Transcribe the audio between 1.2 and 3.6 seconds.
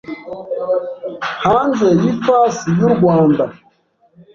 hanze y ifasi y u Rwanda